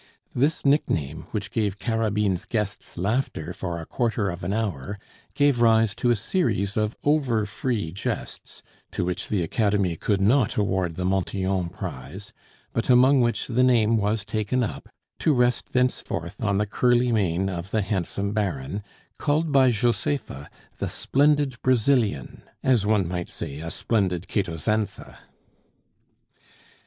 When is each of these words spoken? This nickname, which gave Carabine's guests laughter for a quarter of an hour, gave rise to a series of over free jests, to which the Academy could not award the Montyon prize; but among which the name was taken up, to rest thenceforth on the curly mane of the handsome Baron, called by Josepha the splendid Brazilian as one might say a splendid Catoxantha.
This 0.33 0.65
nickname, 0.65 1.27
which 1.29 1.51
gave 1.51 1.77
Carabine's 1.77 2.45
guests 2.45 2.97
laughter 2.97 3.53
for 3.53 3.79
a 3.79 3.85
quarter 3.85 4.31
of 4.31 4.43
an 4.43 4.51
hour, 4.51 4.97
gave 5.35 5.61
rise 5.61 5.93
to 5.93 6.09
a 6.09 6.15
series 6.15 6.75
of 6.75 6.97
over 7.03 7.45
free 7.45 7.91
jests, 7.91 8.63
to 8.93 9.05
which 9.05 9.29
the 9.29 9.43
Academy 9.43 9.95
could 9.95 10.19
not 10.19 10.57
award 10.57 10.95
the 10.95 11.05
Montyon 11.05 11.69
prize; 11.69 12.33
but 12.73 12.89
among 12.89 13.21
which 13.21 13.45
the 13.45 13.61
name 13.61 13.95
was 13.95 14.25
taken 14.25 14.63
up, 14.63 14.89
to 15.19 15.35
rest 15.35 15.69
thenceforth 15.71 16.41
on 16.41 16.57
the 16.57 16.65
curly 16.65 17.11
mane 17.11 17.47
of 17.47 17.69
the 17.69 17.83
handsome 17.83 18.31
Baron, 18.31 18.81
called 19.19 19.51
by 19.51 19.69
Josepha 19.69 20.49
the 20.79 20.87
splendid 20.89 21.61
Brazilian 21.61 22.41
as 22.63 22.87
one 22.87 23.07
might 23.07 23.29
say 23.29 23.59
a 23.59 23.69
splendid 23.69 24.27
Catoxantha. 24.27 25.19